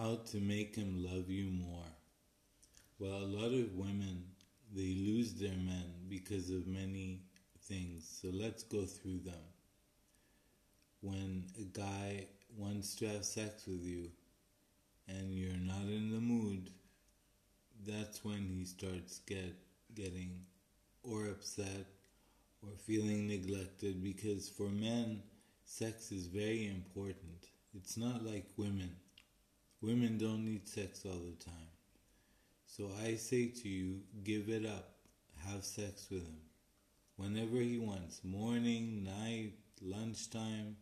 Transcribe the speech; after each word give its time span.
How 0.00 0.18
to 0.30 0.40
make 0.40 0.76
him 0.76 1.04
love 1.04 1.28
you 1.28 1.50
more. 1.50 1.92
Well, 2.98 3.18
a 3.18 3.32
lot 3.38 3.52
of 3.52 3.74
women 3.74 4.24
they 4.74 4.94
lose 4.94 5.34
their 5.34 5.58
men 5.58 5.92
because 6.08 6.48
of 6.48 6.66
many 6.66 7.20
things. 7.64 8.08
So 8.22 8.30
let's 8.32 8.62
go 8.62 8.86
through 8.86 9.18
them. 9.26 9.44
When 11.02 11.44
a 11.58 11.64
guy 11.64 12.28
wants 12.56 12.94
to 12.96 13.08
have 13.08 13.26
sex 13.26 13.66
with 13.66 13.84
you 13.84 14.08
and 15.06 15.34
you're 15.34 15.52
not 15.58 15.82
in 15.82 16.10
the 16.10 16.20
mood, 16.20 16.70
that's 17.86 18.24
when 18.24 18.48
he 18.48 18.64
starts 18.64 19.18
get 19.26 19.54
getting 19.94 20.30
or 21.02 21.26
upset 21.26 21.84
or 22.62 22.70
feeling 22.86 23.28
neglected 23.28 24.02
because 24.02 24.48
for 24.48 24.70
men 24.70 25.22
sex 25.66 26.10
is 26.10 26.26
very 26.26 26.68
important. 26.68 27.50
It's 27.74 27.98
not 27.98 28.24
like 28.24 28.46
women. 28.56 28.92
Women 29.82 30.18
don't 30.18 30.44
need 30.44 30.68
sex 30.68 31.04
all 31.06 31.12
the 31.18 31.44
time. 31.44 31.54
So 32.66 32.90
I 33.02 33.14
say 33.14 33.46
to 33.46 33.68
you, 33.68 34.00
give 34.22 34.48
it 34.48 34.66
up. 34.66 34.90
Have 35.46 35.64
sex 35.64 36.06
with 36.10 36.22
him. 36.22 36.40
Whenever 37.16 37.56
he 37.56 37.78
wants, 37.78 38.20
morning, 38.22 39.04
night, 39.04 39.52
lunchtime, 39.82 40.76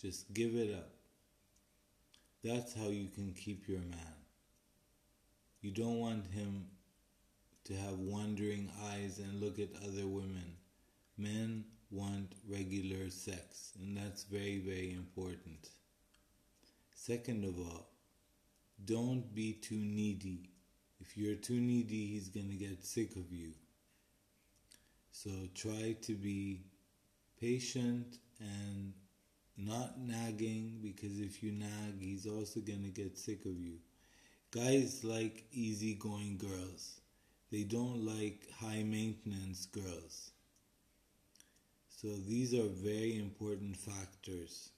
just 0.00 0.32
give 0.34 0.54
it 0.54 0.74
up. 0.74 0.90
That's 2.44 2.74
how 2.74 2.88
you 2.88 3.08
can 3.08 3.32
keep 3.32 3.66
your 3.66 3.80
man. 3.80 4.14
You 5.60 5.70
don't 5.70 5.98
want 5.98 6.26
him 6.26 6.66
to 7.64 7.74
have 7.74 7.98
wandering 7.98 8.70
eyes 8.92 9.18
and 9.18 9.40
look 9.40 9.58
at 9.58 9.68
other 9.82 10.06
women. 10.06 10.56
Men 11.16 11.64
want 11.90 12.32
regular 12.48 13.10
sex, 13.10 13.72
and 13.80 13.96
that's 13.96 14.24
very, 14.24 14.58
very 14.58 14.92
important. 14.92 15.70
Second 16.94 17.44
of 17.44 17.58
all, 17.58 17.88
don't 18.84 19.34
be 19.34 19.52
too 19.52 19.76
needy. 19.76 20.50
If 21.00 21.16
you're 21.16 21.36
too 21.36 21.60
needy, 21.60 22.06
he's 22.06 22.28
going 22.28 22.48
to 22.48 22.56
get 22.56 22.84
sick 22.84 23.16
of 23.16 23.32
you. 23.32 23.52
So 25.10 25.30
try 25.54 25.96
to 26.02 26.14
be 26.14 26.60
patient 27.40 28.18
and 28.40 28.92
not 29.56 29.98
nagging 29.98 30.78
because 30.82 31.18
if 31.18 31.42
you 31.42 31.52
nag, 31.52 32.00
he's 32.00 32.26
also 32.26 32.60
going 32.60 32.84
to 32.84 32.90
get 32.90 33.18
sick 33.18 33.44
of 33.44 33.58
you. 33.58 33.78
Guys 34.50 35.04
like 35.04 35.44
easygoing 35.52 36.38
girls, 36.38 37.00
they 37.50 37.64
don't 37.64 38.06
like 38.06 38.46
high 38.60 38.82
maintenance 38.82 39.66
girls. 39.66 40.30
So 41.88 42.08
these 42.28 42.54
are 42.54 42.68
very 42.68 43.18
important 43.18 43.76
factors. 43.76 44.70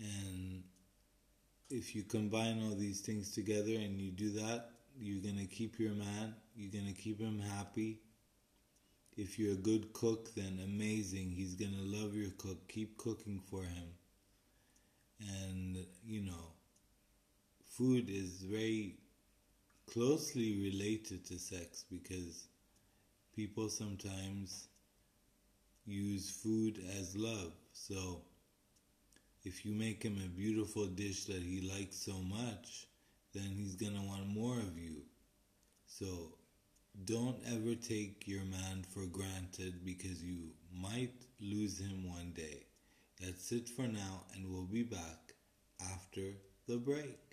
And 0.00 0.62
if 1.70 1.94
you 1.94 2.02
combine 2.02 2.62
all 2.62 2.74
these 2.74 3.00
things 3.00 3.32
together 3.32 3.72
and 3.74 4.00
you 4.00 4.10
do 4.10 4.30
that, 4.30 4.70
you're 4.98 5.22
going 5.22 5.38
to 5.38 5.46
keep 5.46 5.78
your 5.78 5.92
man, 5.92 6.34
you're 6.56 6.72
going 6.72 6.86
to 6.86 7.00
keep 7.00 7.20
him 7.20 7.40
happy. 7.56 8.00
If 9.16 9.38
you're 9.38 9.52
a 9.52 9.56
good 9.56 9.92
cook, 9.92 10.34
then 10.34 10.60
amazing. 10.64 11.30
He's 11.30 11.54
going 11.54 11.74
to 11.74 12.02
love 12.02 12.14
your 12.14 12.30
cook. 12.38 12.68
Keep 12.68 12.96
cooking 12.96 13.40
for 13.50 13.62
him. 13.62 13.88
And, 15.20 15.84
you 16.04 16.22
know, 16.22 16.52
food 17.64 18.08
is 18.08 18.42
very 18.42 18.94
closely 19.92 20.60
related 20.60 21.26
to 21.26 21.38
sex 21.38 21.84
because 21.90 22.46
people 23.34 23.68
sometimes 23.68 24.68
use 25.84 26.30
food 26.30 26.78
as 26.98 27.16
love. 27.16 27.52
So, 27.72 28.22
if 29.48 29.64
you 29.64 29.72
make 29.72 30.02
him 30.02 30.20
a 30.22 30.28
beautiful 30.28 30.86
dish 30.86 31.24
that 31.24 31.42
he 31.42 31.70
likes 31.74 31.96
so 31.96 32.12
much, 32.12 32.86
then 33.32 33.48
he's 33.56 33.76
going 33.76 33.94
to 33.94 34.02
want 34.02 34.28
more 34.28 34.58
of 34.58 34.78
you. 34.78 35.00
So 35.86 36.34
don't 37.06 37.38
ever 37.46 37.74
take 37.74 38.28
your 38.28 38.44
man 38.44 38.84
for 38.92 39.06
granted 39.06 39.86
because 39.86 40.22
you 40.22 40.50
might 40.70 41.14
lose 41.40 41.78
him 41.78 42.06
one 42.06 42.32
day. 42.36 42.66
That's 43.20 43.50
it 43.52 43.70
for 43.70 43.88
now, 43.88 44.24
and 44.34 44.52
we'll 44.52 44.66
be 44.66 44.82
back 44.82 45.32
after 45.94 46.34
the 46.66 46.76
break. 46.76 47.27